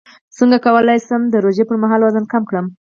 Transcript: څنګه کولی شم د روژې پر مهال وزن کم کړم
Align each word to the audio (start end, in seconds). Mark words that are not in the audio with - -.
څنګه 0.37 0.57
کولی 0.65 0.97
شم 1.07 1.21
د 1.29 1.35
روژې 1.45 1.63
پر 1.67 1.77
مهال 1.83 2.01
وزن 2.03 2.25
کم 2.33 2.43
کړم 2.49 2.65